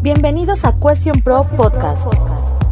[0.00, 2.06] Bienvenidos a Question Pro Podcast,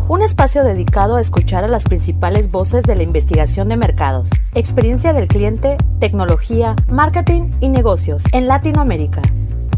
[0.08, 5.12] un espacio dedicado a escuchar a las principales voces de la investigación de mercados, experiencia
[5.12, 9.22] del cliente, tecnología, marketing y negocios en Latinoamérica.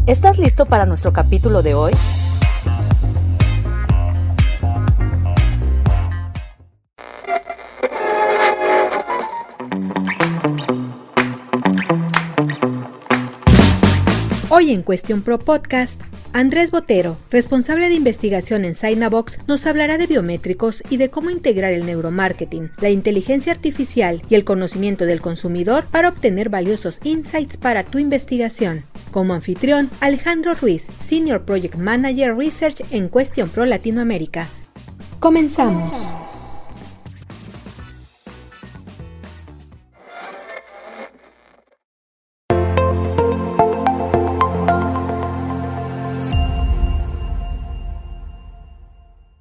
[0.05, 1.93] ¿Estás listo para nuestro capítulo de hoy?
[14.51, 16.01] Hoy en Question Pro Podcast,
[16.31, 21.73] Andrés Botero, responsable de investigación en Synabox, nos hablará de biométricos y de cómo integrar
[21.73, 27.83] el neuromarketing, la inteligencia artificial y el conocimiento del consumidor para obtener valiosos insights para
[27.83, 28.83] tu investigación.
[29.11, 34.47] Como anfitrión, Alejandro Ruiz, Senior Project Manager Research en Question Pro Latinoamérica.
[35.19, 36.18] Comenzamos.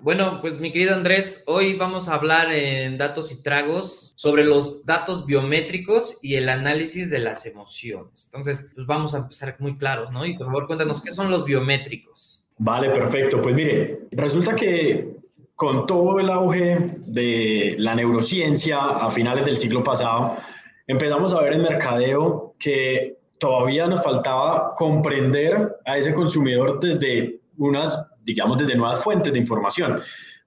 [0.08, 4.86] Bueno, pues mi querido Andrés, hoy vamos a hablar en Datos y Tragos sobre los
[4.86, 8.24] datos biométricos y el análisis de las emociones.
[8.32, 10.24] Entonces, pues vamos a empezar muy claros, ¿no?
[10.24, 12.46] Y por favor, cuéntanos, ¿qué son los biométricos?
[12.56, 13.42] Vale, perfecto.
[13.42, 15.14] Pues mire, resulta que
[15.54, 20.38] con todo el auge de la neurociencia a finales del siglo pasado,
[20.86, 28.08] empezamos a ver en mercadeo que todavía nos faltaba comprender a ese consumidor desde unas
[28.28, 30.00] digamos, desde nuevas fuentes de información.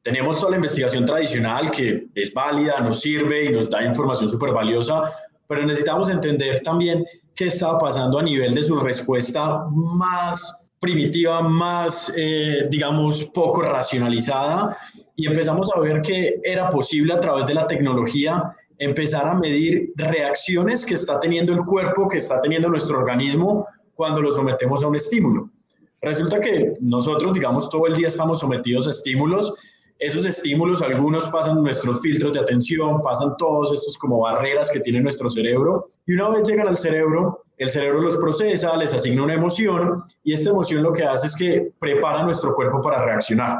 [0.03, 4.51] Tenemos toda la investigación tradicional que es válida, nos sirve y nos da información súper
[4.51, 5.11] valiosa,
[5.47, 7.03] pero necesitamos entender también
[7.35, 14.77] qué estaba pasando a nivel de su respuesta más primitiva, más, eh, digamos, poco racionalizada
[15.15, 19.91] y empezamos a ver que era posible a través de la tecnología empezar a medir
[19.95, 24.87] reacciones que está teniendo el cuerpo, que está teniendo nuestro organismo cuando lo sometemos a
[24.87, 25.49] un estímulo.
[26.01, 29.53] Resulta que nosotros, digamos, todo el día estamos sometidos a estímulos.
[29.99, 34.99] Esos estímulos, algunos pasan nuestros filtros de atención, pasan todos estos como barreras que tiene
[34.99, 35.85] nuestro cerebro.
[36.07, 40.33] Y una vez llegan al cerebro, el cerebro los procesa, les asigna una emoción y
[40.33, 43.59] esta emoción lo que hace es que prepara nuestro cuerpo para reaccionar.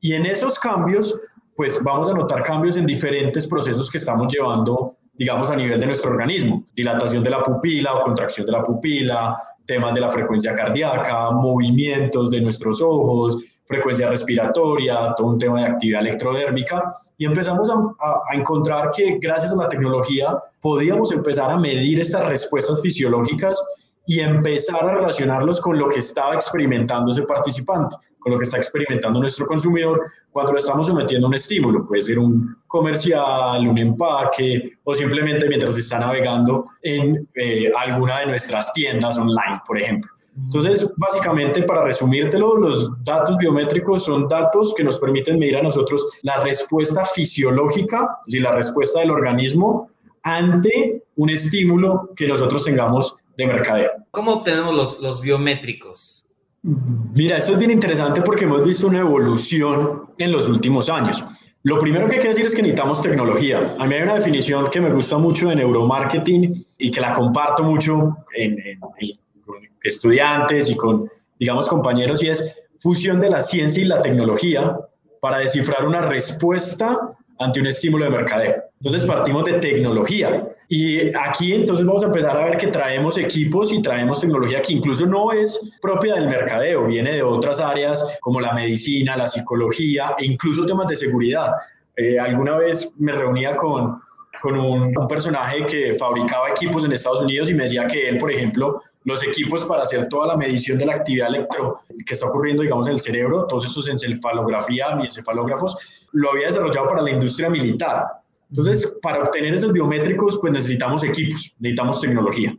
[0.00, 1.20] Y en esos cambios,
[1.54, 5.84] pues vamos a notar cambios en diferentes procesos que estamos llevando, digamos, a nivel de
[5.84, 6.64] nuestro organismo.
[6.74, 9.36] Dilatación de la pupila o contracción de la pupila,
[9.66, 15.66] temas de la frecuencia cardíaca, movimientos de nuestros ojos, frecuencia respiratoria, todo un tema de
[15.68, 16.94] actividad electrodérmica.
[17.16, 22.26] Y empezamos a, a, encontrar que gracias a la tecnología podíamos empezar a medir estas
[22.26, 23.60] respuestas fisiológicas
[24.06, 28.58] y empezar a relacionarlos con lo que estaba experimentando ese participante, con lo que está
[28.58, 31.86] experimentando nuestro consumidor cuando lo estamos sometiendo a un estímulo.
[31.86, 38.26] Puede ser un comercial, un empaque o simplemente mientras está navegando en eh, alguna de
[38.26, 40.10] nuestras tiendas online, por ejemplo.
[40.36, 46.18] Entonces, básicamente, para resumírtelo, los datos biométricos son datos que nos permiten medir a nosotros
[46.22, 49.88] la respuesta fisiológica, es decir, la respuesta del organismo
[50.24, 53.90] ante un estímulo que nosotros tengamos de mercadeo.
[54.10, 56.26] ¿Cómo obtenemos los, los biométricos?
[56.62, 61.22] Mira, esto es bien interesante porque hemos visto una evolución en los últimos años.
[61.62, 63.74] Lo primero que hay que decir es que necesitamos tecnología.
[63.78, 67.62] A mí hay una definición que me gusta mucho de neuromarketing y que la comparto
[67.62, 73.82] mucho en, en, con estudiantes y con, digamos, compañeros, y es fusión de la ciencia
[73.82, 74.76] y la tecnología
[75.20, 78.54] para descifrar una respuesta ante un estímulo de mercadeo.
[78.80, 80.46] Entonces partimos de tecnología.
[80.68, 84.72] Y aquí entonces vamos a empezar a ver que traemos equipos y traemos tecnología que
[84.72, 90.14] incluso no es propia del mercadeo, viene de otras áreas como la medicina, la psicología
[90.18, 91.52] e incluso temas de seguridad.
[91.96, 94.00] Eh, alguna vez me reunía con,
[94.40, 98.18] con un, un, personaje que fabricaba equipos en Estados Unidos y me decía que él,
[98.18, 102.26] por ejemplo, los equipos para hacer toda la medición de la actividad electro que está
[102.26, 107.10] ocurriendo, digamos, en el cerebro, todos estos encefalografía y encefalógrafos, lo había desarrollado para la
[107.10, 108.04] industria militar.
[108.48, 112.56] Entonces, para obtener esos biométricos, pues necesitamos equipos, necesitamos tecnología.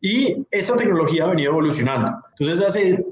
[0.00, 2.12] Y esta tecnología ha venido evolucionando.
[2.38, 3.04] Entonces, hace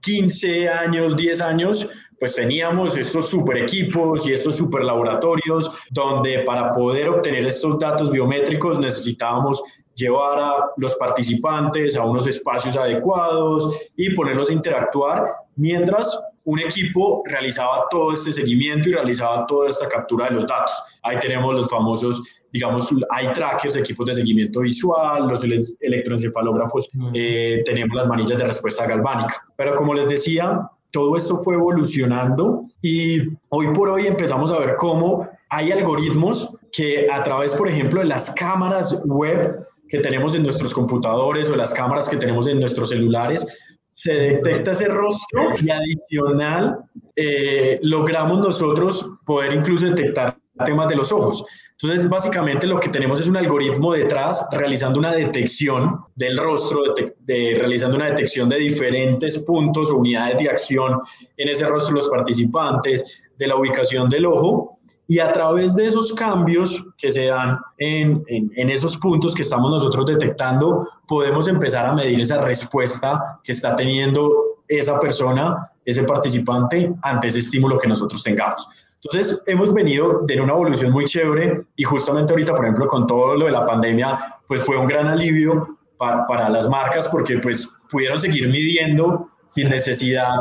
[0.00, 1.88] 15 años, 10 años,
[2.18, 8.10] pues teníamos estos super equipos y estos super laboratorios donde para poder obtener estos datos
[8.10, 9.62] biométricos necesitábamos
[9.96, 17.22] llevar a los participantes a unos espacios adecuados y ponerlos a interactuar mientras un equipo
[17.26, 20.72] realizaba todo este seguimiento y realizaba toda esta captura de los datos.
[21.02, 22.22] Ahí tenemos los famosos,
[22.52, 25.42] digamos, hay trackers, equipos de seguimiento visual, los
[25.80, 29.44] electroencefalógrafos, eh, tenemos las manillas de respuesta galvánica.
[29.56, 34.76] Pero como les decía, todo esto fue evolucionando y hoy por hoy empezamos a ver
[34.76, 40.42] cómo hay algoritmos que a través, por ejemplo, de las cámaras web que tenemos en
[40.42, 43.46] nuestros computadores o las cámaras que tenemos en nuestros celulares,
[43.90, 46.78] se detecta ese rostro y adicional
[47.14, 51.44] eh, logramos nosotros poder incluso detectar temas de los ojos.
[51.80, 57.56] Entonces, básicamente lo que tenemos es un algoritmo detrás realizando una detección del rostro, de,
[57.58, 61.00] realizando una detección de diferentes puntos o unidades de acción
[61.36, 64.78] en ese rostro de los participantes, de la ubicación del ojo.
[65.08, 69.42] Y a través de esos cambios que se dan en, en, en esos puntos que
[69.42, 74.32] estamos nosotros detectando, podemos empezar a medir esa respuesta que está teniendo
[74.68, 78.68] esa persona, ese participante, ante ese estímulo que nosotros tengamos.
[79.04, 83.36] Entonces, hemos venido de una evolución muy chévere y justamente ahorita, por ejemplo, con todo
[83.36, 87.68] lo de la pandemia, pues fue un gran alivio para, para las marcas porque pues
[87.90, 90.34] pudieron seguir midiendo sin necesidad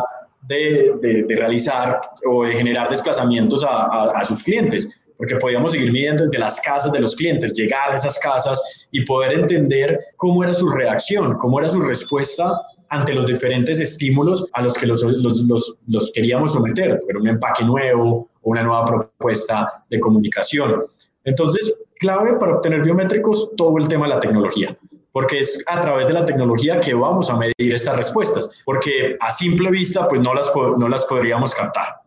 [0.48, 6.60] de, realizar o de generar desplazamientos a, sus clientes porque podíamos seguir midiendo desde las
[6.60, 8.62] casas de los clientes, llegar a esas casas
[8.92, 12.52] y poder entender cómo era su reacción, cómo era su respuesta
[12.90, 17.64] ante los diferentes estímulos a los que los, los, los, queríamos someter, era un empaque
[17.64, 20.86] nuevo una nueva propuesta de comunicación.
[21.24, 24.78] Entonces, clave para obtener biométricos, todo el tema de la tecnología,
[25.16, 29.32] porque es a través de la tecnología que vamos a medir estas respuestas, porque a
[29.32, 32.02] simple vista, pues no las, no las podríamos captar.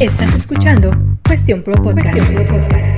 [0.00, 0.90] Estás escuchando
[1.26, 2.12] Cuestión Pro Podcast.
[2.12, 2.96] Cuestión Pro Podcast.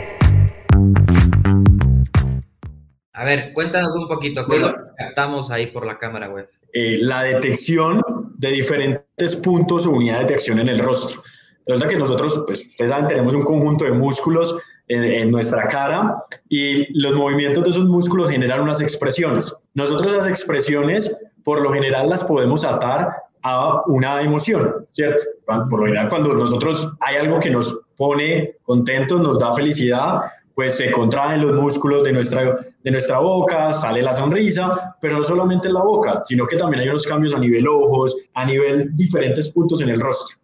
[3.15, 6.49] A ver, cuéntanos un poquito, ¿qué bueno, captamos ahí por la cámara web?
[6.73, 8.01] Eh, la detección
[8.37, 11.21] de diferentes puntos o unidades de acción en el rostro.
[11.67, 14.55] Resulta que nosotros, pues ustedes saben, tenemos un conjunto de músculos
[14.89, 16.17] en, nuestra cara
[16.49, 19.53] y los movimientos de esos músculos generan unas expresiones.
[19.75, 25.23] Nosotros esas expresiones, por lo general, las podemos atar a una emoción, ¿cierto?
[25.47, 30.21] Por lo general, cuando nosotros hay algo que nos pone contentos, nos da felicidad,
[30.55, 35.25] pues se contraen los músculos de nuestra, de nuestra boca, sale la sonrisa, pero no
[35.25, 38.95] solamente en la boca, sino que también hay unos cambios a nivel ojos, a nivel
[38.95, 40.37] diferentes puntos en el rostro.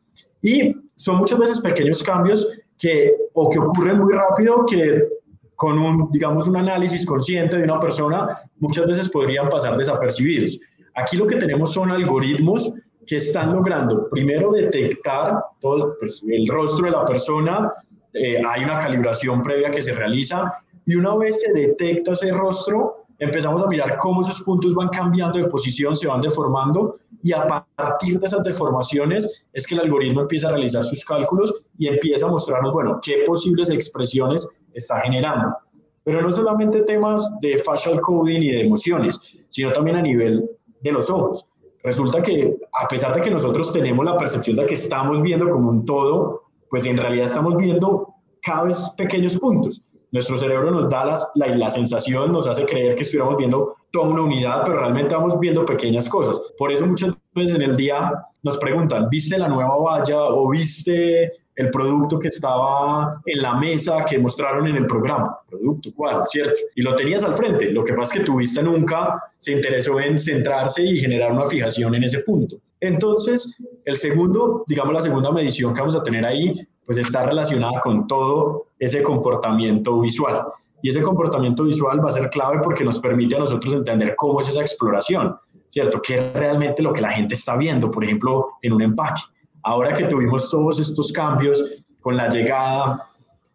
[0.43, 5.09] Y son muchas veces pequeños cambios que o que ocurren muy rápido que
[5.57, 10.61] con un, digamos, un análisis consciente de una persona muchas veces podrían pasar desapercibidos.
[10.95, 12.73] Aquí lo que tenemos son algoritmos
[13.07, 17.73] que están logrando primero detectar todo pues, el rostro de la persona,
[18.13, 22.98] eh, hay una calibración previa que se realiza y una vez se detecta ese rostro,
[23.19, 27.47] empezamos a mirar cómo esos puntos van cambiando de posición, se van deformando y a
[27.75, 32.27] partir de esas deformaciones es que el algoritmo empieza a realizar sus cálculos y empieza
[32.27, 35.57] a mostrarnos, bueno, qué posibles expresiones está generando.
[36.05, 39.19] Pero no solamente temas de facial coding y de emociones,
[39.49, 40.49] sino también a nivel
[40.81, 41.47] de los ojos.
[41.83, 45.71] Resulta que a pesar de que nosotros tenemos la percepción de que estamos viendo como
[45.71, 49.83] un todo, pues en realidad estamos viendo cada vez pequeños puntos.
[50.13, 54.09] Nuestro cerebro nos da las, la, la sensación, nos hace creer que estuviéramos viendo toda
[54.09, 56.41] una unidad, pero realmente estamos viendo pequeñas cosas.
[56.57, 58.13] Por eso muchas veces en el día
[58.43, 64.05] nos preguntan, ¿viste la nueva valla o viste el producto que estaba en la mesa
[64.09, 65.39] que mostraron en el programa.
[65.51, 66.25] Producto, ¿cuál?
[66.25, 66.61] ¿Cierto?
[66.77, 67.73] Y lo tenías al frente.
[67.73, 71.49] Lo que pasa es que tu vista nunca se interesó en centrarse y generar una
[71.49, 72.59] fijación en ese punto.
[72.81, 77.81] Entonces, el segundo, digamos la segunda medición que vamos a tener ahí, pues está relacionada
[77.83, 80.43] con todo ese comportamiento visual.
[80.81, 84.41] Y ese comportamiento visual va a ser clave porque nos permite a nosotros entender cómo
[84.41, 85.37] es esa exploración,
[85.69, 86.01] ¿cierto?
[86.01, 89.21] ¿Qué es realmente lo que la gente está viendo, por ejemplo, en un empaque?
[89.65, 91.63] Ahora que tuvimos todos estos cambios
[92.01, 93.07] con la llegada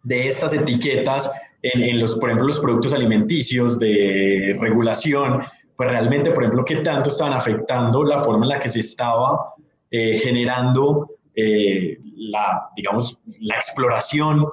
[0.03, 1.31] de estas etiquetas
[1.63, 5.41] en, en, los, por ejemplo, los productos alimenticios de regulación,
[5.75, 9.55] pues realmente, por ejemplo, qué tanto estaban afectando la forma en la que se estaba
[9.89, 11.97] eh, generando eh,
[12.29, 14.45] la, digamos, la exploración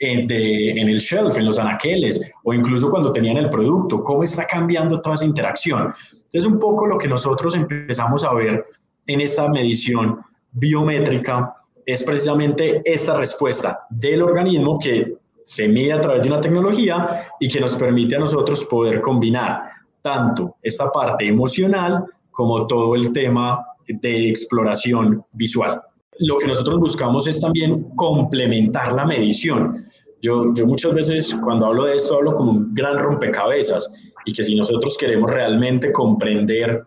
[0.00, 4.22] en, de, en el shelf, en los anaqueles, o incluso cuando tenían el producto, cómo
[4.22, 5.92] está cambiando toda esa interacción.
[6.12, 8.64] Entonces, un poco lo que nosotros empezamos a ver
[9.06, 10.20] en esta medición
[10.52, 11.54] biométrica
[11.86, 17.48] es precisamente esta respuesta del organismo que se mide a través de una tecnología y
[17.48, 19.70] que nos permite a nosotros poder combinar
[20.02, 25.80] tanto esta parte emocional como todo el tema de exploración visual.
[26.20, 29.86] Lo que nosotros buscamos es también complementar la medición.
[30.20, 33.92] Yo, yo muchas veces cuando hablo de esto hablo como un gran rompecabezas
[34.24, 36.82] y que si nosotros queremos realmente comprender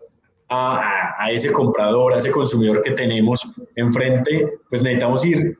[0.48, 3.42] a, a, ese comprador, a ese consumidor que tenemos
[3.76, 5.54] enfrente, pues necesitamos ir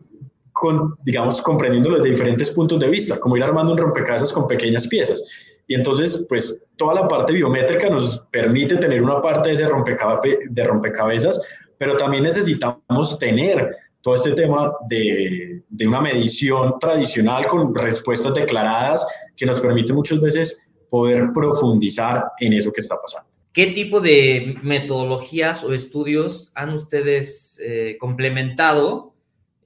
[0.53, 4.87] con, digamos, comprendiéndolo desde diferentes puntos de vista, como ir armando un rompecabezas con pequeñas
[4.87, 5.23] piezas.
[5.67, 10.41] Y entonces, pues toda la parte biométrica nos permite tener una parte de ese rompecabe
[10.51, 11.41] de rompecabezas,
[11.83, 19.05] pero también necesitamos tener todo este tema de, de, una medición tradicional con respuestas declaradas
[19.37, 23.29] que nos permite muchas veces poder profundizar en eso que está pasando.
[23.53, 29.17] ¿qué tipo de metodologías o estudios han ustedes eh, complementado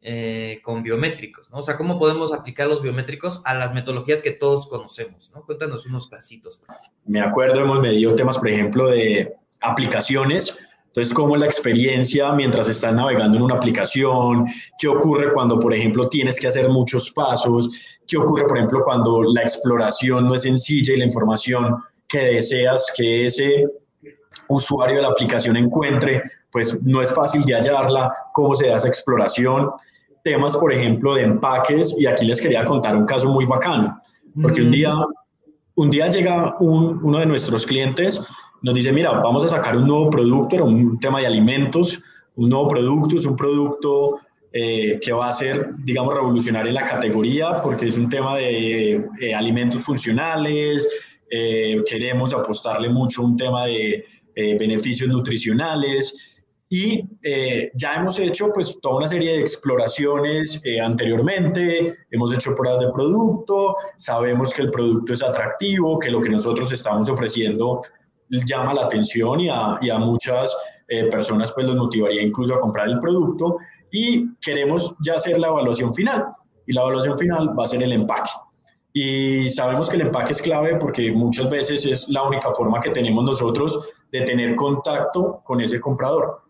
[0.00, 1.58] eh, con biométricos, ¿no?
[1.58, 5.44] O sea, ¿cómo podemos aplicar los biométricos a las metodologías que todos conocemos, ¿no?
[5.44, 6.62] Cuéntanos unos casitos.
[7.04, 10.56] Me acuerdo, hemos medido temas, por ejemplo, de aplicaciones.
[10.96, 14.46] Entonces, cómo la experiencia mientras estás navegando en una aplicación,
[14.78, 17.68] qué ocurre cuando, por ejemplo, tienes que hacer muchos pasos,
[18.06, 21.76] qué ocurre, por ejemplo, cuando la exploración no es sencilla y la información
[22.08, 23.66] que deseas que ese
[24.48, 28.88] usuario de la aplicación encuentre, pues no es fácil de hallarla, cómo se da esa
[28.88, 29.68] exploración
[30.24, 34.00] temas, por ejemplo, de empaques, y aquí les quería contar un caso muy bacano,
[34.40, 34.94] porque un día,
[35.74, 38.18] un día llega uno de nuestros clientes,
[38.62, 42.02] nos dice, mira, vamos a sacar un nuevo producto, era un tema de alimentos,
[42.34, 44.18] un nuevo producto, es un producto
[44.52, 49.04] eh, que va a ser, digamos, revolucionario en la categoría, porque es un tema de
[49.20, 50.88] eh, alimentos funcionales,
[51.30, 54.04] eh, queremos apostarle mucho a un tema de
[54.58, 56.36] beneficios nutricionales,
[56.68, 62.56] y eh, ya hemos hecho pues toda una serie de exploraciones eh, anteriormente, hemos hecho
[62.56, 67.82] pruebas de producto, sabemos que el producto es atractivo, que lo que nosotros estamos ofreciendo
[68.30, 70.56] llama la atención y a, y a muchas
[70.88, 73.56] eh, personas pues los motivaría incluso a comprar el producto
[73.90, 76.26] y queremos ya hacer la evaluación final
[76.66, 78.30] y la evaluación final va a ser el empaque.
[78.92, 82.90] Y sabemos que el empaque es clave porque muchas veces es la única forma que
[82.90, 86.42] tenemos nosotros de tener contacto con ese comprador.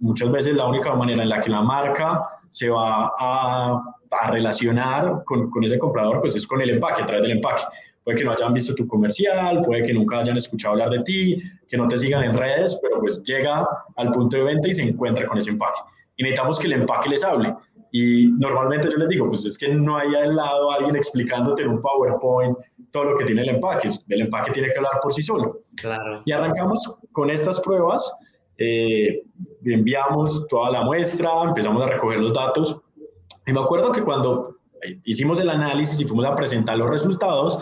[0.00, 5.22] Muchas veces la única manera en la que la marca se va a, a relacionar
[5.24, 7.62] con, con, ese comprador pues es con el empaque, a través del empaque.
[8.04, 11.42] Puede que no hayan visto tu comercial, puede que nunca hayan escuchado hablar de ti,
[11.68, 13.66] que no te sigan en redes, pero pues llega
[13.96, 15.80] al punto de venta y se encuentra con ese empaque.
[16.16, 17.54] Y necesitamos que el empaque les hable.
[17.92, 21.68] Y normalmente yo les digo, pues es que no hay al lado alguien explicándote en
[21.68, 22.56] un PowerPoint
[22.90, 23.90] todo lo que tiene el empaque.
[24.08, 25.60] El empaque tiene que hablar por sí solo.
[25.76, 26.22] Claro.
[26.24, 28.10] Y arrancamos con estas pruebas
[28.58, 29.22] eh,
[29.64, 32.80] enviamos toda la muestra, empezamos a recoger los datos.
[33.46, 34.56] Y me acuerdo que cuando
[35.04, 37.58] hicimos el análisis y fuimos a presentar los resultados,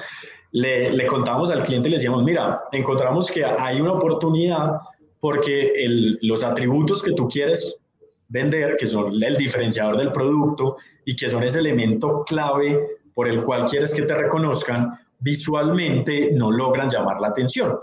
[0.53, 4.81] le, le contábamos al cliente le decíamos, mira, encontramos que hay una oportunidad
[5.21, 7.81] porque el, los atributos que tú quieres
[8.29, 12.81] vender, que son el diferenciador del producto y que son ese elemento clave
[13.15, 17.79] por el cual quieres que te reconozcan, visualmente no logran llamar la atención.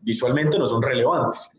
[0.00, 1.50] Visualmente no son relevantes.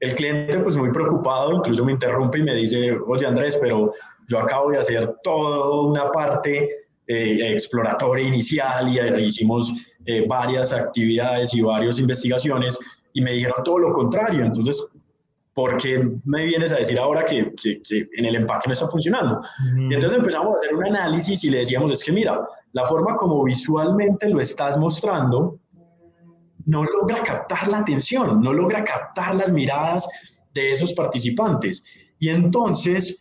[0.00, 3.92] El cliente pues muy preocupado, incluso me interrumpe y me dice, oye Andrés, pero
[4.26, 6.70] yo acabo de hacer toda una parte
[7.06, 9.72] eh, exploratoria inicial y hicimos
[10.06, 12.78] eh, varias actividades y varias investigaciones
[13.12, 14.44] y me dijeron todo lo contrario.
[14.44, 14.92] Entonces,
[15.54, 19.40] ¿por qué me vienes a decir ahora que, que, en el empaque no está funcionando?
[19.76, 22.40] Y entonces empezamos a hacer un análisis y le decíamos, es que mira,
[22.72, 25.58] la forma como visualmente lo estás mostrando
[26.66, 30.08] no logra captar la atención, no logra captar las miradas
[30.54, 31.84] de esos participantes.
[32.18, 33.20] Y entonces,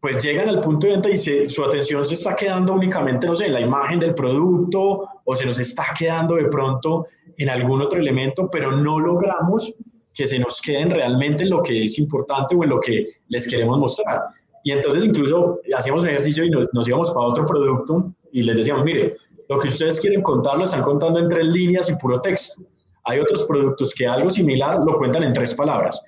[0.00, 3.46] pues llegan al punto de venta y su atención se está quedando únicamente, no sé,
[3.46, 8.00] en la imagen del producto o se nos está quedando de pronto en algún otro
[8.00, 9.74] elemento, pero no logramos
[10.14, 13.46] que se nos queden realmente en lo que es importante o en lo que les
[13.46, 14.22] queremos mostrar.
[14.64, 18.56] Y entonces incluso hacíamos un ejercicio y nos, nos íbamos para otro producto y les
[18.56, 19.16] decíamos, mire,
[19.48, 22.62] lo que ustedes quieren contar lo están contando en tres líneas y puro texto.
[23.04, 26.02] Hay otros productos que algo similar lo cuentan en tres palabras.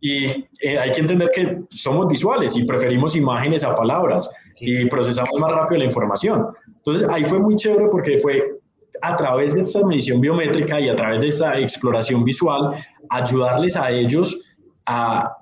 [0.00, 0.26] Y
[0.62, 5.52] eh, hay que entender que somos visuales y preferimos imágenes a palabras y procesamos más
[5.52, 6.46] rápido la información.
[6.66, 8.60] Entonces ahí fue muy chévere porque fue
[9.02, 12.72] a través de esta medición biométrica y a través de esta exploración visual,
[13.10, 14.40] ayudarles a ellos
[14.86, 15.36] a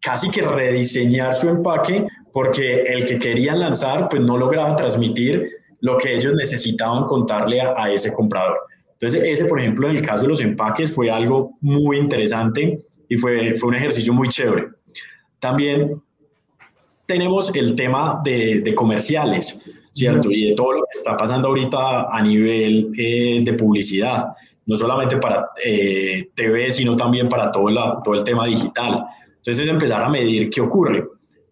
[0.00, 5.48] casi que rediseñar su empaque porque el que querían lanzar pues no lograba transmitir
[5.80, 8.58] lo que ellos necesitaban contarle a ese comprador.
[9.00, 13.16] Entonces, ese, por ejemplo, en el caso de los empaques fue algo muy interesante y
[13.16, 14.68] fue, fue un ejercicio muy chévere.
[15.38, 16.00] También
[17.06, 19.60] tenemos el tema de, de comerciales,
[19.92, 20.30] ¿cierto?
[20.30, 24.26] Y de todo lo que está pasando ahorita a nivel eh, de publicidad,
[24.66, 29.04] no solamente para eh, TV, sino también para todo, la, todo el tema digital.
[29.36, 31.04] Entonces, es empezar a medir qué ocurre.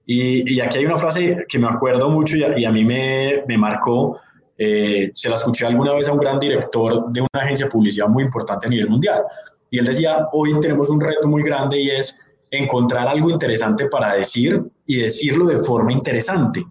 [0.05, 2.85] Y, y aquí hay una frase que me acuerdo mucho y a, y a mí
[2.85, 4.21] me, me marcó,
[4.59, 8.09] eh, se la escuché alguna vez a un gran director de una agencia de publicidad
[8.09, 9.23] muy importante a nivel mundial.
[9.71, 12.19] Y él decía, hoy tenemos un reto muy grande y es
[12.51, 16.65] encontrar algo interesante para decir y decirlo de forma interesante.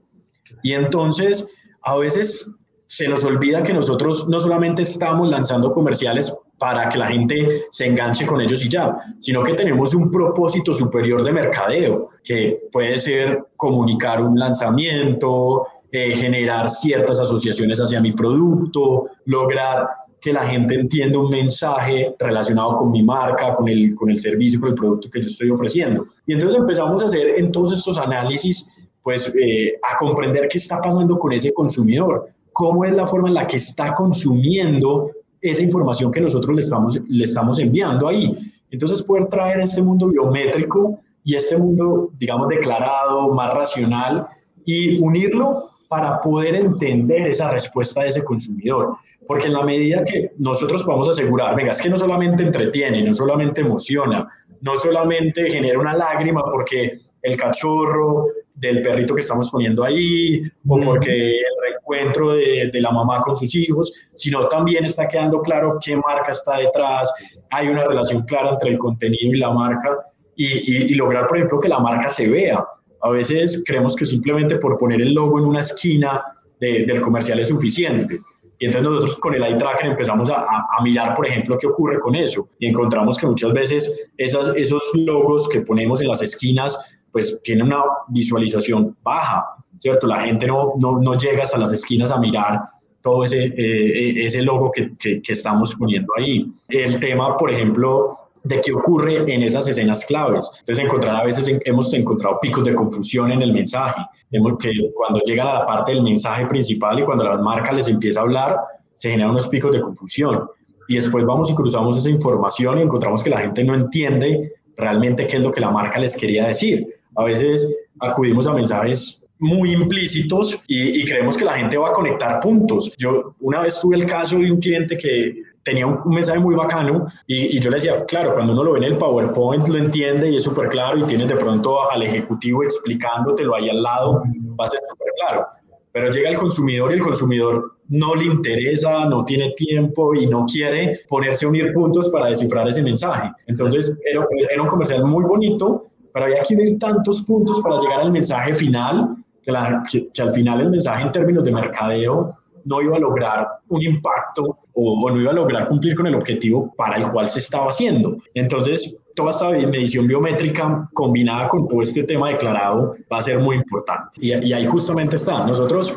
[0.64, 1.50] Y entonces,
[1.82, 7.08] a veces se nos olvida que nosotros no solamente estamos lanzando comerciales para que la
[7.08, 12.10] gente se enganche con ellos y ya, sino que tenemos un propósito superior de mercadeo,
[12.24, 19.88] que puede ser comunicar un lanzamiento, eh, generar ciertas asociaciones hacia mi producto, lograr
[20.22, 24.60] que la gente entienda un mensaje relacionado con mi marca, con el, con el servicio,
[24.60, 26.06] con el producto que yo estoy ofreciendo.
[26.26, 28.68] Y entonces empezamos a hacer en todos estos análisis,
[29.02, 33.36] pues eh, a comprender qué está pasando con ese consumidor, cómo es la forma en
[33.36, 38.36] la que está consumiendo esa información que nosotros le estamos, le estamos enviando ahí.
[38.72, 44.28] Entonces poder traer este mundo biométrico y este mundo, digamos, declarado, más racional,
[44.66, 48.96] y unirlo para poder entender esa respuesta de ese consumidor.
[49.28, 53.16] Porque en la medida que nosotros podamos asegurar, venga, es que no solamente entretiene, no
[53.16, 54.28] solamente emociona,
[54.62, 60.80] no solamente genera una lágrima porque el cachorro del perrito que estamos poniendo ahí, o
[60.80, 65.78] porque el reencuentro de, de, la mamá con sus hijos, sino también está quedando claro
[65.84, 67.12] qué marca está detrás,
[67.50, 69.98] hay una relación clara entre el contenido y la marca,
[70.36, 72.66] y, y, y lograr, por ejemplo, que la marca se vea.
[73.02, 76.24] A veces creemos que simplemente por poner el logo en una esquina
[76.60, 78.20] de, del comercial es suficiente.
[78.60, 82.00] Y entonces nosotros con el eye tracker empezamos a, a, mirar, por ejemplo, qué ocurre
[82.00, 82.48] con eso.
[82.60, 86.78] Y encontramos que muchas veces esas, esos logos que ponemos en las esquinas,
[87.12, 89.46] pues tienen una visualización baja,
[89.80, 90.08] ¿cierto?
[90.08, 92.62] La gente no, no, no llega hasta las esquinas a mirar
[93.02, 96.52] todo ese, eh, ese logo que, que, que estamos poniendo ahí.
[96.70, 100.50] El tema, por ejemplo, de qué ocurre en esas escenas claves.
[100.60, 104.02] Entonces, encontrar a veces hemos encontrado picos de confusión en el mensaje.
[104.32, 107.88] Vemos que cuando llegan a la parte del mensaje principal y cuando la marca les
[107.88, 108.56] empieza a hablar,
[108.96, 110.48] se generan unos picos de confusión.
[110.88, 115.26] Y después vamos y cruzamos esa información y encontramos que la gente no entiende realmente
[115.26, 116.88] qué es lo que la marca les quería decir.
[117.16, 121.94] A veces acudimos a mensajes muy implícitos y, y, creemos que la gente va a
[121.94, 122.94] conectar puntos.
[122.98, 127.08] Yo una vez tuve el caso de un cliente que tenía un, mensaje muy bacano
[127.26, 130.30] y, y, yo le decía, claro, cuando uno lo ve en el PowerPoint lo entiende
[130.30, 134.22] y es súper claro y tienes de pronto al ejecutivo explicándotelo ahí al lado,
[134.58, 135.48] va a ser súper claro.
[135.92, 140.46] Pero llega el consumidor y el consumidor no le interesa, no tiene tiempo y no
[140.46, 143.32] quiere ponerse a unir puntos para descifrar ese mensaje.
[143.48, 148.02] Entonces era, era un comercial muy bonito, pero había que unir tantos puntos para llegar
[148.02, 152.38] al mensaje final, que, la, que, que al final el mensaje en términos de mercadeo
[152.66, 156.74] no iba a lograr un impacto o, no iba a lograr cumplir con el objetivo
[156.76, 158.18] para el cual se estaba haciendo.
[158.34, 163.56] Entonces, toda esta medición biométrica combinada con todo este tema declarado va a ser muy
[163.56, 164.20] importante.
[164.20, 165.46] Y, y ahí justamente está.
[165.46, 165.96] Nosotros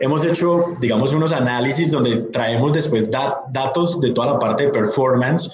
[0.00, 4.70] hemos hecho, digamos, unos análisis donde traemos después dat datos de toda la parte de
[4.70, 5.52] performance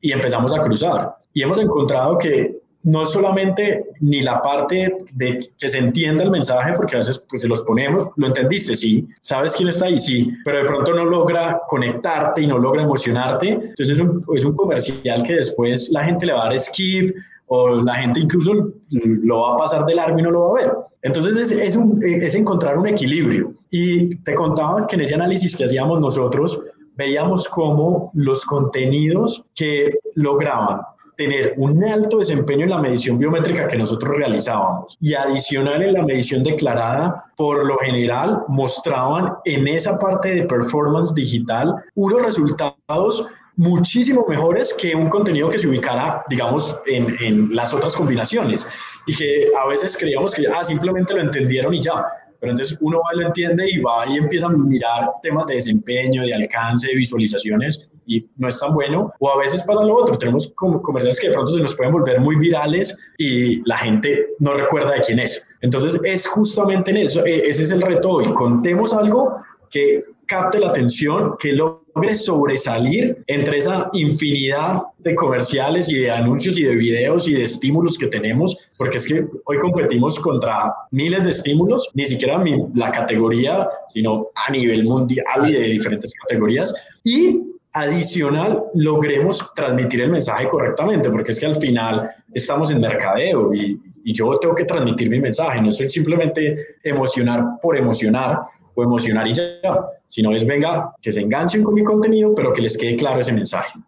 [0.00, 1.16] y empezamos a cruzar.
[1.34, 6.72] Y hemos encontrado que no solamente ni la parte de que se entienda el mensaje,
[6.72, 10.32] porque a veces pues se los ponemos, lo entendiste, sí, sabes quién está ahí, sí,
[10.44, 14.54] pero de pronto no logra conectarte y no logra emocionarte, entonces es un, es un
[14.54, 17.12] comercial que después la gente le va a dar skip
[17.48, 18.52] o la gente incluso
[18.90, 20.72] lo va a pasar de largo y no lo va a ver.
[21.02, 23.52] Entonces es, es, es encontrar un equilibrio.
[23.70, 26.60] Y te contaba que en ese análisis que hacíamos nosotros,
[26.96, 30.80] veíamos cómo los contenidos que lograban
[31.16, 36.02] tener un alto desempeño en la medición biométrica que nosotros realizábamos y adicional en la
[36.02, 43.26] medición declarada, por lo general mostraban en esa parte de performance digital unos resultados
[43.56, 48.66] muchísimo mejores que un contenido que se ubicara, digamos, en, en las otras combinaciones
[49.06, 52.04] y que a veces creíamos que ah, simplemente lo entendieron y ya.
[52.38, 56.22] Pero entonces uno va lo entiende y va y empieza a mirar temas de desempeño,
[56.22, 59.12] de alcance, de visualizaciones y no es tan bueno.
[59.18, 61.92] O a veces pasa lo otro, tenemos como comerciales que de pronto se nos pueden
[61.92, 65.46] volver muy virales y la gente no recuerda de quién es.
[65.60, 68.24] Entonces es justamente en eso, ese es el reto hoy.
[68.34, 69.36] Contemos algo
[69.70, 76.58] que capte la atención, que logre sobresalir entre esa infinidad de comerciales y de anuncios
[76.58, 81.24] y de videos y de estímulos que tenemos, porque es que hoy competimos contra miles
[81.24, 86.74] de estímulos, ni siquiera mi, la categoría, sino a nivel mundial y de diferentes categorías.
[87.04, 87.40] Y
[87.76, 93.80] adicional logremos transmitir el mensaje correctamente, porque es que al final estamos en mercadeo y,
[94.04, 98.40] y yo tengo que transmitir mi mensaje, no soy simplemente emocionar por emocionar,
[98.76, 99.60] o emocionar y ya,
[100.06, 103.32] sino es venga, que se enganchen con mi contenido, pero que les quede claro ese
[103.32, 103.78] mensaje.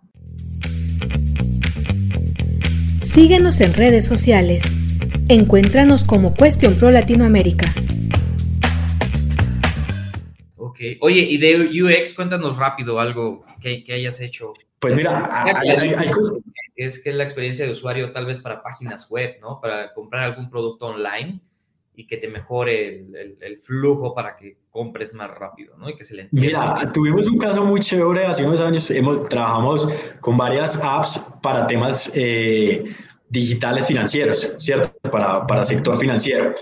[3.01, 4.65] Síguenos en redes sociales.
[5.29, 7.67] Encuéntranos como Cuestión Pro Latinoamérica.
[10.57, 10.79] Ok.
[11.01, 14.53] Oye, y de UX, cuéntanos rápido algo que, que hayas hecho.
[14.79, 16.39] Pues mira, hay, hay, hay cosas...
[16.77, 19.61] Es que es la experiencia de usuario tal vez para páginas web, ¿no?
[19.61, 21.41] Para comprar algún producto online
[21.99, 25.91] y que te mejore el, el, el, flujo para que compres más rápido, ¿no?
[25.91, 26.77] Y que se le entienda.
[26.77, 29.89] Mira, tuvimos un caso muy chévere hace unos años, hemos, trabajamos
[30.21, 32.95] con varias apps para temas eh,
[33.29, 34.97] digitales financieros, ¿cierto?
[35.11, 36.55] Para, para sector financiero.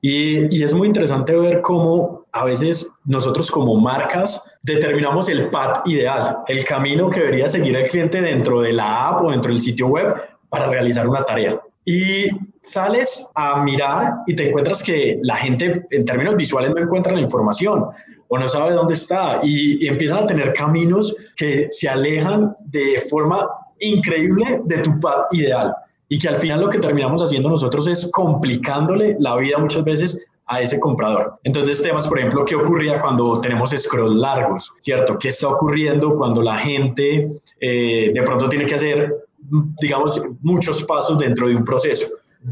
[0.00, 5.86] Y, y, es muy interesante ver cómo a veces nosotros como marcas determinamos el path
[5.86, 9.60] ideal, el camino que debería seguir el cliente dentro de la app o dentro del
[9.60, 10.14] sitio web
[10.48, 11.60] para realizar una tarea.
[11.84, 12.28] Y
[12.62, 17.20] sales a mirar y te encuentras que la gente en términos visuales no encuentra la
[17.20, 17.86] información
[18.28, 23.48] o no sabe dónde está y, empiezan a tener caminos que se alejan de forma
[23.80, 25.74] increíble de tu path ideal
[26.08, 30.22] y que al final lo que terminamos haciendo nosotros es complicándole la vida muchas veces
[30.50, 31.38] a ese comprador.
[31.44, 34.72] Entonces, temas, por ejemplo, ¿qué ocurría cuando tenemos scroll largos?
[34.80, 35.16] ¿Cierto?
[35.16, 39.14] ¿Qué está ocurriendo cuando la gente eh, de pronto tiene que hacer,
[39.80, 42.06] digamos, muchos pasos dentro de un proceso?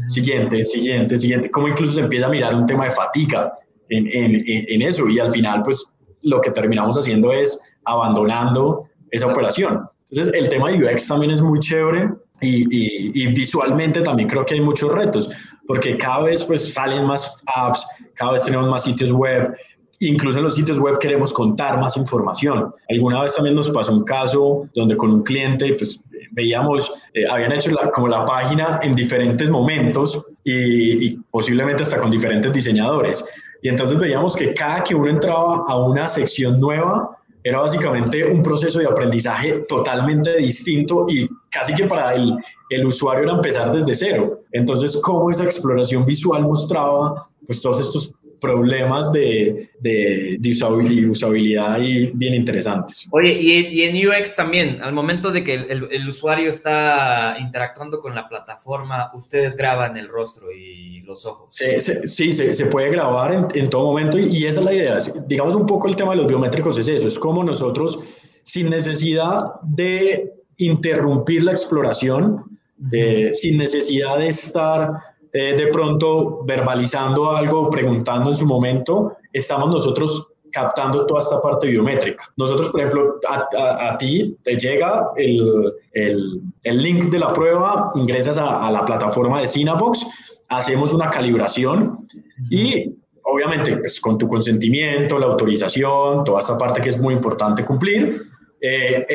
[0.07, 1.51] Siguiente, siguiente, siguiente.
[1.51, 3.53] ¿Cómo incluso se empieza a mirar un tema de fatiga
[3.89, 5.09] en, en, en eso?
[5.09, 9.81] Y al final, pues, lo que terminamos haciendo es abandonando esa operación.
[10.09, 12.09] Entonces, el tema de UX también es muy chévere
[12.41, 15.29] y, y, y, visualmente también creo que hay muchos retos
[15.69, 19.55] porque cada vez pues salen más apps, cada vez tenemos más sitios web,
[19.99, 22.73] incluso en los sitios web queremos contar más información.
[22.89, 27.51] Alguna vez también nos pasó un caso donde con un cliente pues veíamos, eh, habían
[27.51, 33.23] hecho como la página en diferentes momentos y, y posiblemente hasta con diferentes diseñadores.
[33.61, 37.15] Y entonces veíamos que cada que uno entraba a una sección nueva,
[37.49, 42.37] era básicamente un proceso de aprendizaje totalmente distinto y casi que para el,
[42.69, 44.41] el usuario era empezar desde cero.
[44.51, 52.07] Entonces, cómo esa exploración visual mostraba pues todos estos problemas de, de, de usabilidad, y
[52.07, 53.07] bien interesantes.
[53.11, 58.15] Oye, y, en UX también, al momento de que el, el, usuario está interactuando con
[58.15, 61.49] la plataforma, ustedes graban el rostro y los ojos.
[61.51, 61.65] Sí,
[62.05, 64.97] sí, se, se, puede grabar en, en, todo momento y, y esa es la idea.
[65.27, 67.99] Digamos un poco el tema de los biométricos es eso, es como nosotros,
[68.43, 72.59] sin necesidad de interrumpir la exploración,
[72.91, 74.89] eh, sin necesidad de estar
[75.33, 81.67] eh, de pronto verbalizando algo, preguntando en su momento, estamos nosotros captando toda esta parte
[81.67, 82.25] biométrica.
[82.35, 88.39] Nosotros, por ejemplo, a, ti te llega el, el, el, link de la prueba, ingresas
[88.39, 90.07] a, a, la plataforma de Cinabox,
[90.47, 92.07] hacemos una calibración
[92.49, 97.63] y obviamente pues, con tu consentimiento, la autorización, toda esta parte que es muy importante
[97.63, 98.23] cumplir,
[98.61, 99.05] eh,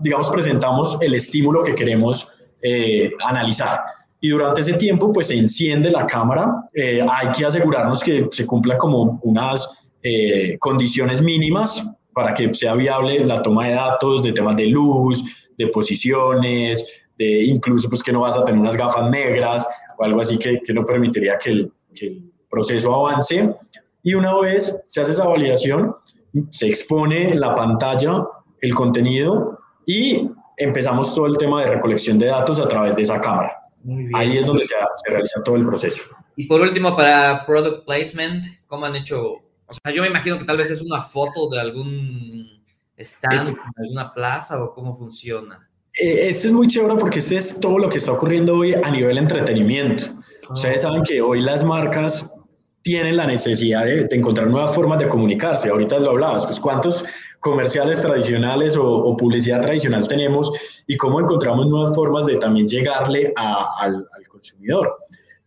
[0.00, 2.28] digamos, presentamos el estímulo que queremos
[2.62, 3.80] eh, analizar.
[4.20, 6.68] Y durante ese tiempo, pues se enciende la cámara.
[6.74, 9.68] Eh, hay que asegurarnos que se cumplan como unas
[10.02, 15.24] eh, condiciones mínimas para que sea viable la toma de datos de temas de luz,
[15.56, 16.84] de posiciones,
[17.18, 19.66] de incluso pues que no vas a tener unas gafas negras
[19.98, 23.54] o algo así que, que no permitiría que el, que el proceso avance.
[24.02, 25.94] Y una vez se hace esa validación,
[26.50, 28.24] se expone en la pantalla
[28.60, 33.20] el contenido y empezamos todo el tema de recolección de datos a través de esa
[33.20, 33.59] cámara.
[34.14, 36.02] Ahí es donde se, se, realiza todo el proceso.
[36.36, 39.36] Y por último, para product placement, ¿cómo han hecho?
[39.66, 42.62] O sea, yo me imagino que tal vez es una foto de algún
[42.98, 45.68] stand, es, de alguna plaza o cómo funciona.
[45.98, 48.90] Eh, este es muy chévere porque este es todo lo que está ocurriendo hoy a
[48.90, 50.04] nivel entretenimiento.
[50.48, 50.52] Oh.
[50.52, 52.32] Ustedes saben que hoy las marcas
[52.82, 55.68] tienen la necesidad de, de, encontrar nuevas formas de comunicarse.
[55.68, 57.04] Ahorita lo hablabas, pues cuántos
[57.40, 60.50] comerciales tradicionales o, o, publicidad tradicional tenemos
[60.86, 64.96] y cómo encontramos nuevas formas de también llegarle a, al, al, consumidor.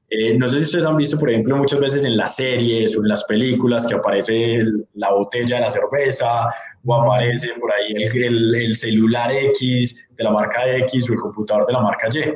[0.10, 3.02] Eh, no sé si ustedes han visto, por ejemplo, muchas veces en las series o
[3.02, 6.50] en las películas que aparece el, la botella de la cerveza
[6.86, 11.20] o aparece por ahí el, el, el, celular X de la marca X o el
[11.20, 12.34] computador de la marca Y.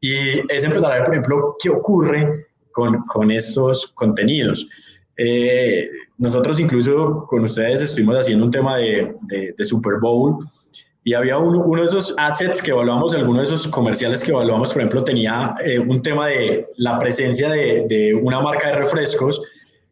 [0.00, 4.66] Y es empezar a ver, por ejemplo, qué ocurre con, con estos contenidos.
[5.16, 10.36] Eh, nosotros incluso con ustedes estuvimos haciendo un tema de, de, de Super Bowl
[11.02, 14.70] y había uno, uno, de esos assets que evaluamos, alguno de esos comerciales que evaluamos,
[14.70, 19.40] por ejemplo, tenía eh, un tema de la presencia de, de, una marca de refrescos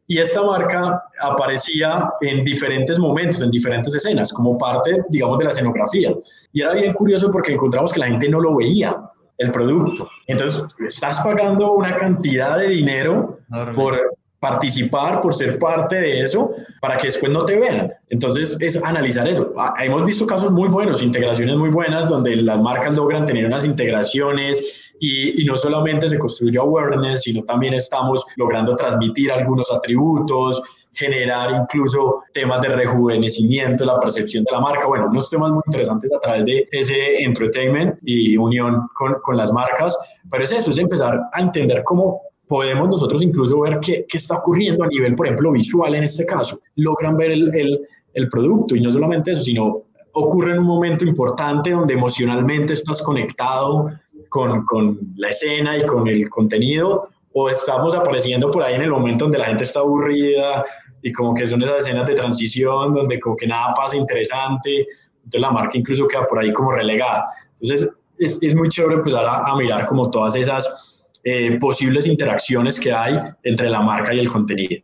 [0.06, 5.50] y esta marca aparecía en diferentes momentos, en diferentes escenas, como parte, digamos, de la
[5.50, 6.12] escenografía.
[6.52, 8.94] Y era bien curioso porque encontramos que la gente no lo veía,
[9.38, 10.08] el producto.
[10.26, 13.38] Entonces, estás pagando una cantidad de dinero
[13.74, 13.98] por,
[14.40, 17.92] participar, por ser parte de eso, para que después no te vean.
[18.08, 19.52] Entonces es analizar eso.
[19.56, 23.64] Ah, hemos visto casos muy buenos, integraciones muy buenas, donde las marcas logran tener unas
[23.64, 30.60] integraciones y, y, no solamente se construye awareness, sino también estamos logrando transmitir algunos atributos,
[30.92, 36.12] generar incluso temas de rejuvenecimiento, la percepción de la marca, bueno, unos temas muy interesantes
[36.12, 39.96] a través de ese entertainment y unión con, con las marcas,
[40.30, 44.38] pero es eso, es empezar a entender cómo podemos nosotros incluso ver qué, qué, está
[44.38, 46.60] ocurriendo a nivel, por ejemplo, visual en este caso.
[46.76, 47.80] Logran ver el, el,
[48.14, 49.82] el, producto y no solamente eso, sino
[50.12, 53.90] ocurre en un momento importante donde emocionalmente estás conectado
[54.30, 58.90] con, con la escena y con el contenido o estamos apareciendo por ahí en el
[58.90, 60.64] momento donde la gente está aburrida
[61.02, 65.40] y como que son esas escenas de transición donde como que nada pasa interesante, entonces
[65.40, 67.28] la marca incluso queda por ahí como relegada.
[67.60, 70.87] Entonces es, es muy chévere empezar a, a mirar como todas esas
[71.24, 74.82] eh, posibles interacciones que hay entre la marca y el contenido.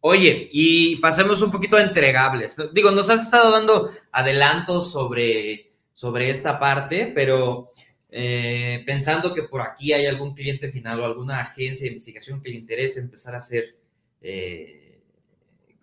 [0.00, 2.56] Oye, y pasemos un poquito a entregables.
[2.72, 7.72] Digo, nos has estado dando adelantos sobre, sobre esta parte, pero
[8.10, 12.50] eh, pensando que por aquí hay algún cliente final o alguna agencia de investigación que
[12.50, 13.76] le interese empezar a hacer
[14.20, 15.00] eh,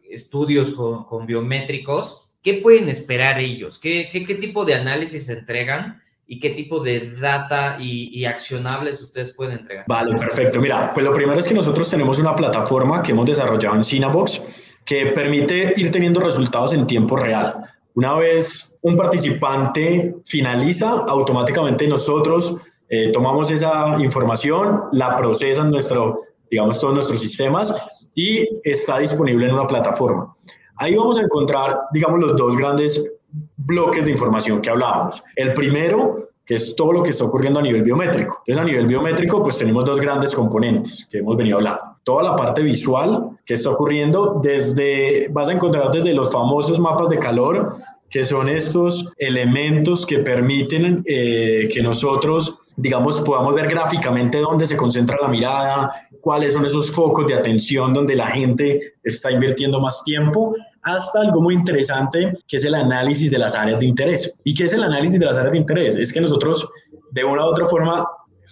[0.09, 3.79] estudios con, biométricos, ¿qué pueden esperar ellos?
[3.79, 6.02] ¿Qué, qué, qué tipo de análisis entregan?
[6.33, 9.85] Y qué tipo de data y, accionables ustedes pueden entregar.
[9.87, 10.59] Vale, perfecto.
[10.59, 14.41] Mira, pues lo primero es que nosotros tenemos una plataforma que hemos desarrollado en Cinabox
[14.83, 17.55] que permite ir teniendo resultados en tiempo real.
[17.93, 22.55] Una vez un participante finaliza, automáticamente nosotros
[22.89, 27.75] eh, tomamos esa información, la procesan nuestro, digamos, todos nuestros sistemas
[28.15, 30.33] y está disponible en una plataforma.
[30.77, 33.12] Ahí vamos a encontrar, digamos, los dos grandes
[33.57, 35.23] bloques de información que hablábamos.
[35.35, 38.43] El primero, que es todo lo que está ocurriendo a nivel biométrico.
[38.45, 41.81] Entonces, a nivel biométrico, pues tenemos dos grandes componentes que hemos venido hablando.
[42.03, 47.09] Toda la parte visual que está ocurriendo desde, vas a encontrar desde los famosos mapas
[47.09, 47.77] de calor,
[48.09, 54.77] que son estos elementos que permiten eh, que nosotros digamos, podamos ver gráficamente dónde se
[54.77, 60.03] concentra la mirada, cuáles son esos focos de atención donde la gente está invirtiendo más
[60.03, 64.39] tiempo, hasta algo muy interesante que es el análisis de las áreas de interés.
[64.43, 65.95] ¿Y qué es el análisis de las áreas de interés?
[65.95, 66.67] Es que nosotros,
[67.11, 68.07] de una u otra forma,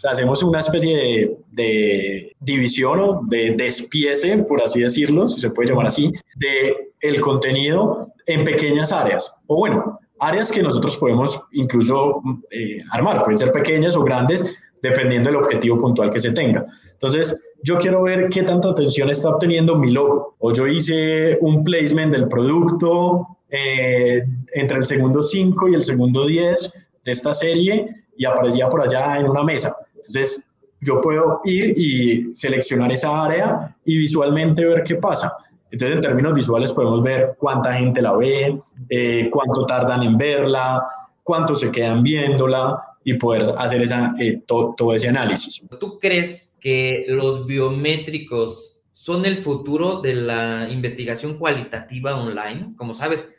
[0.10, 5.88] hacemos una especie de, división o de despiece, por así decirlo, si se puede llamar
[5.88, 9.36] así, de el contenido en pequeñas áreas.
[9.48, 15.30] O bueno, áreas que nosotros podemos incluso eh, armar, pueden ser pequeñas o grandes, dependiendo
[15.30, 16.65] del objetivo puntual que se tenga.
[16.94, 21.63] Entonces, yo quiero ver qué tanta atención está obteniendo mi logo, o yo hice un
[21.63, 28.04] placement del producto eh, entre el segundo 5 y el segundo 10 de esta serie
[28.17, 29.76] y aparecía por allá en una mesa.
[29.95, 30.47] Entonces,
[30.82, 35.36] yo puedo ir y seleccionar esa área y visualmente ver qué pasa.
[35.69, 40.84] Entonces, en términos visuales podemos ver cuánta gente la ve, eh, cuánto tardan en verla,
[41.24, 45.66] cuánto se quedan viéndola y poder hacer esa, eh, todo ese análisis.
[45.80, 52.74] ¿Tú crees que los biométricos son el futuro de la investigación cualitativa online?
[52.76, 53.34] Como sabes,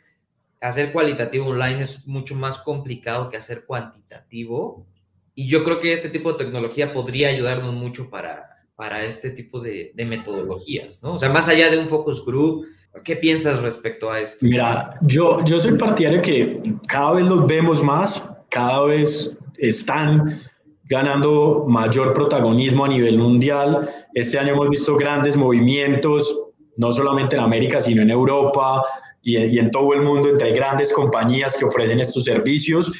[0.59, 4.85] hacer cualitativo online es mucho más complicado que hacer cuantitativo.
[5.35, 9.59] Y yo creo que este tipo de tecnología podría ayudarnos mucho para, para este tipo
[9.59, 11.13] de, de, metodologías, ¿no?
[11.13, 12.65] O sea, más allá de un focus group,
[13.03, 14.45] ¿qué piensas respecto a esto?
[14.45, 19.35] Mira, yo, yo soy partidario que cada vez los vemos más, cada vez
[19.69, 20.41] están
[20.85, 23.89] ganando mayor protagonismo a nivel mundial.
[24.13, 26.37] Este año hemos visto grandes movimientos,
[26.77, 28.83] no solamente en América, sino en Europa
[29.21, 32.91] y, y en todo el mundo, entre grandes compañías que ofrecen estos servicios.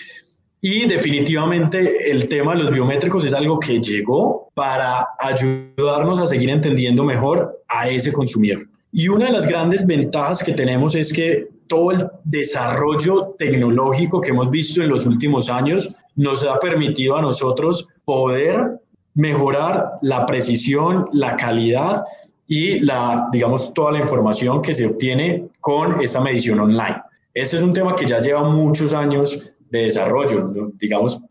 [0.61, 6.49] Y definitivamente el tema de los biométricos es algo que llegó para ayudarnos a seguir
[6.49, 8.65] entendiendo mejor a ese consumidor.
[8.93, 14.29] Y una de las grandes ventajas que tenemos es que todo el desarrollo tecnológico que
[14.29, 18.79] hemos visto en los últimos años nos ha permitido a nosotros poder
[19.15, 22.03] mejorar la precisión, la calidad
[22.47, 27.01] y la, digamos, toda la información que se obtiene con esta medición online.
[27.33, 30.71] Este es un tema que ya lleva muchos años de desarrollo.
[30.75, 31.21] Digamos,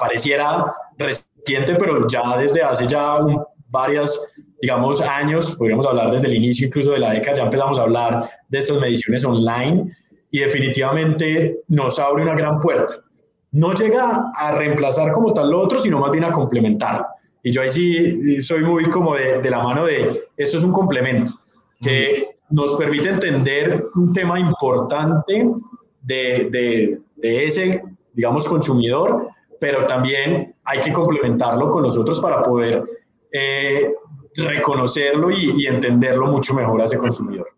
[0.00, 3.18] pareciera reciente, pero ya desde hace ya
[3.68, 4.20] varias,
[4.60, 8.30] digamos, años, podríamos hablar desde el inicio incluso de la década, ya empezamos a hablar
[8.48, 9.96] de estas mediciones online
[10.30, 13.05] y definitivamente nos abre una gran puerta.
[13.52, 17.06] No llega a reemplazar como tal lo otro, sino más bien a complementar.
[17.42, 20.72] Y yo ahí sí soy muy como de, de la mano de, esto es un
[20.72, 21.32] complemento
[21.80, 25.48] que nos permite entender un tema importante
[26.02, 27.82] de, de, de ese,
[28.12, 29.28] digamos, consumidor,
[29.60, 32.84] pero también hay que complementarlo con nosotros para poder
[33.32, 33.94] eh,
[34.34, 37.48] reconocerlo y, entenderlo mucho mejor a ese consumidor.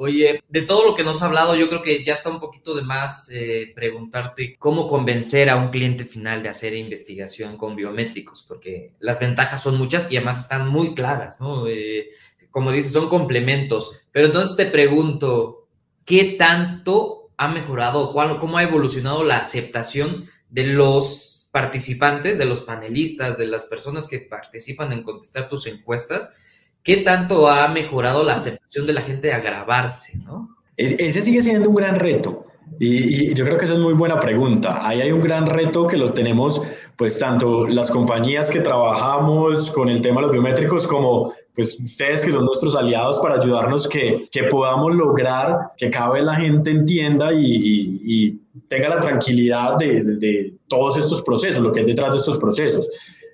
[0.00, 2.72] Oye, de todo lo que nos ha hablado, yo creo que ya está un poquito
[2.72, 8.44] de más eh, preguntarte cómo convencer a un cliente final de hacer investigación con biométricos,
[8.46, 11.66] porque las ventajas son muchas y además están muy claras, ¿no?
[11.66, 12.10] Eh,
[12.52, 14.00] como dices, son complementos.
[14.12, 15.66] Pero entonces te pregunto,
[16.04, 22.62] ¿qué tanto ha mejorado, cuál, cómo ha evolucionado la aceptación de los participantes, de los
[22.62, 26.36] panelistas, de las personas que participan en contestar tus encuestas,
[26.82, 30.56] qué tanto ha mejorado la aceptación de la gente a grabarse, ¿no?
[30.76, 32.46] Ese sigue siendo un gran reto.
[32.78, 34.86] Y, yo creo que esa es muy buena pregunta.
[34.86, 36.62] Ahí hay un gran reto que lo tenemos,
[36.96, 42.24] pues tanto las compañías que trabajamos con el tema de los biométricos como pues ustedes
[42.24, 46.70] que son nuestros aliados para ayudarnos que, que podamos lograr que cada vez la gente
[46.70, 48.38] entienda y,
[48.68, 52.88] tenga la tranquilidad de, de, todos estos procesos, lo que hay detrás de estos procesos.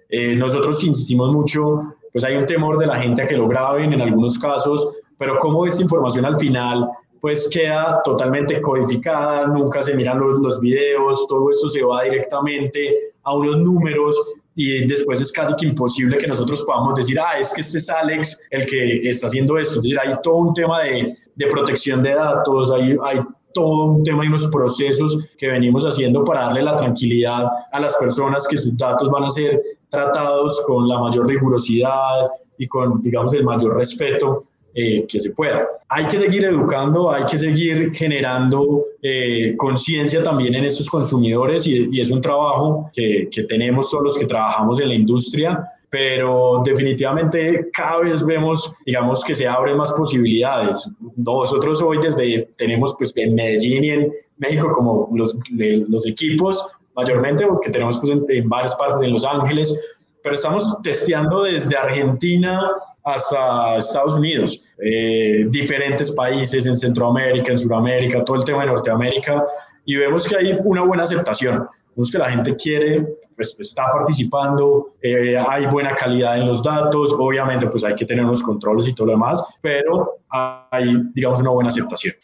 [0.08, 3.92] Eh, nosotros insistimos mucho, pues hay un temor de la gente a que lo graben
[3.92, 6.88] en algunos casos, pero como esta información al final
[7.20, 13.14] pues queda totalmente codificada, nunca se miran los, los videos, todo esto se va directamente
[13.24, 14.16] a unos números
[14.54, 17.90] y después es casi que imposible que nosotros podamos decir, ah, es que este es
[17.90, 19.76] Alex el que está haciendo esto.
[19.76, 23.18] Es decir, hay todo un tema de, de protección de datos, hay, hay
[23.54, 27.96] todo un tema y unos procesos que venimos haciendo para darle la tranquilidad a las
[27.96, 33.32] personas que sus datos van a ser tratados con la mayor rigurosidad y con, digamos,
[33.34, 35.66] el mayor respeto eh, que se pueda.
[35.88, 41.88] Hay que seguir educando, hay que seguir generando eh, conciencia también en estos consumidores y,
[41.92, 45.64] y, es un trabajo que, que tenemos todos los que trabajamos en la industria
[45.94, 50.90] pero definitivamente cada vez vemos, digamos, que se abren más posibilidades.
[51.14, 57.46] Nosotros hoy desde, tenemos pues en Medellín y en México como los, los equipos, mayormente,
[57.46, 59.72] porque tenemos pues en, en varias partes en Los Ángeles,
[60.24, 62.72] pero estamos testeando desde Argentina
[63.04, 69.46] hasta Estados Unidos, eh, diferentes países en Centroamérica, en Sudamérica, todo el tema de Norteamérica,
[69.84, 71.66] y vemos que hay una buena aceptación.
[71.94, 77.14] Vemos que la gente quiere, pues está participando, eh, hay buena calidad en los datos,
[77.16, 81.50] obviamente pues hay que tener unos controles y todo lo demás, pero hay, digamos, una
[81.50, 82.14] buena aceptación.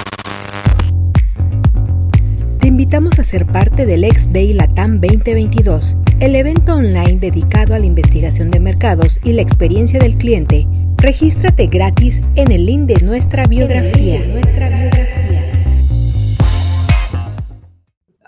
[2.59, 7.79] Te invitamos a ser parte del Ex Day Latam 2022, el evento online dedicado a
[7.79, 10.67] la investigación de mercados y la experiencia del cliente.
[10.99, 14.23] Regístrate gratis en el link de nuestra biografía.
[14.27, 14.90] Nuestra biografía.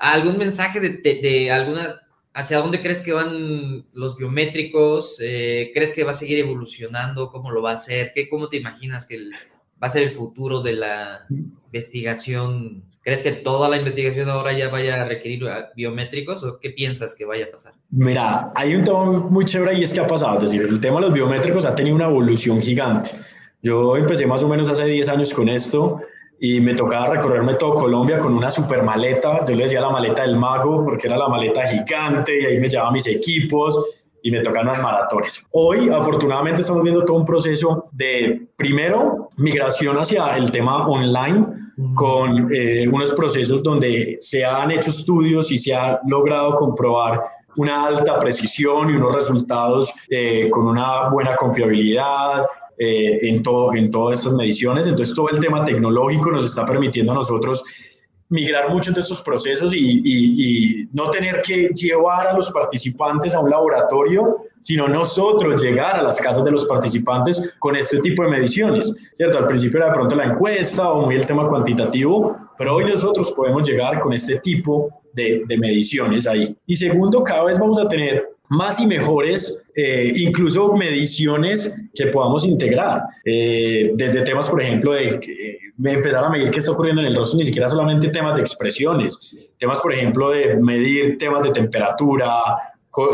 [0.03, 1.95] ¿Algún mensaje de, de, alguna
[2.35, 5.19] hacia dónde crees que van los biométricos?
[5.23, 7.31] Eh, ¿Crees que va a seguir evolucionando?
[7.31, 8.13] ¿Cómo lo va a hacer?
[8.15, 9.19] ¿Qué, ¿Cómo te imaginas que
[9.81, 14.69] va a ser el futuro de la investigación ¿Crees que toda la investigación ahora ya
[14.69, 15.43] vaya a requerir
[15.75, 17.73] biométricos o qué piensas que vaya a pasar?
[17.91, 20.39] Mira, hay un tema muy chévere y es que ha pasado.
[20.39, 23.11] Es decir, el tema de los biométricos ha tenido una evolución gigante.
[23.61, 26.01] Yo empecé más o menos hace 10 años con esto
[26.45, 29.47] y me tocaba recorrerme todo Colombia con una super maleta.
[29.47, 32.69] Yo le decía la maleta del mago porque era la maleta gigante y ahí me
[32.69, 33.79] llevaba mis equipos
[34.25, 35.47] y me tocan las maratones.
[35.53, 41.47] Hoy, afortunadamente, estamos viendo todo un proceso de, primero, migración hacia el tema online
[41.95, 47.23] con eh, unos procesos donde se han hecho estudios y se ha logrado comprobar
[47.55, 52.47] una alta precisión y unos resultados eh, con una buena confiabilidad
[52.79, 54.87] eh, en, todo, en todas estas mediciones.
[54.87, 57.63] Entonces, todo el tema tecnológico nos está permitiendo a nosotros
[58.33, 63.35] migrar muchos de estos procesos y, y, y, no tener que llevar a los participantes
[63.35, 68.23] a un laboratorio, sino nosotros llegar a las casas de los participantes con este tipo
[68.23, 69.39] de mediciones, ¿cierto?
[69.39, 73.31] Al principio era de pronto la encuesta o muy el tema cuantitativo, pero hoy nosotros
[73.33, 76.57] podemos llegar con este tipo de, mediciones ahí.
[76.67, 82.45] Y segundo, cada vez vamos a tener más y mejores, eh, incluso mediciones que podamos
[82.45, 87.09] integrar, eh, desde temas, por ejemplo, de eh, empezar a medir qué está ocurriendo en
[87.09, 91.51] el rostro, ni siquiera solamente temas de expresiones, temas, por ejemplo, de medir temas de
[91.51, 92.29] temperatura,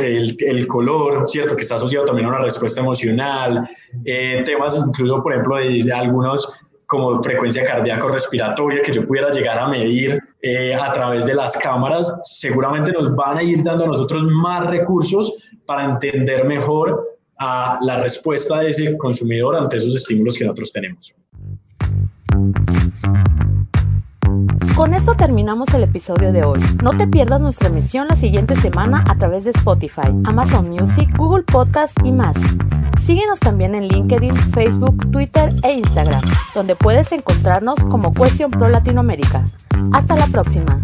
[0.01, 1.55] el, color, ¿cierto?
[1.55, 3.69] Que está asociado también a una respuesta emocional,
[4.05, 6.53] eh, temas incluso, por ejemplo, de algunos
[6.88, 11.55] como frecuencia cardíaco respiratoria que yo pudiera llegar a medir eh, a través de las
[11.59, 15.35] cámaras, seguramente nos van a ir dando a nosotros más recursos
[15.66, 17.07] para entender mejor
[17.38, 21.14] a la respuesta de ese consumidor ante esos estímulos que nosotros tenemos.
[24.74, 26.61] Con esto terminamos el episodio de hoy.
[26.83, 31.42] No te pierdas nuestra emisión la siguiente semana a través de Spotify, Amazon Music, Google
[31.42, 32.37] Podcast y más.
[33.01, 36.23] Síguenos también en LinkedIn, Facebook, Twitter e Instagram,
[36.55, 39.45] donde puedes encontrarnos como Question Pro Latinoamérica.
[39.93, 40.79] Hasta la próxima.